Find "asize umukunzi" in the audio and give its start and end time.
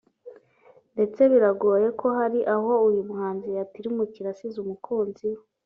4.33-5.23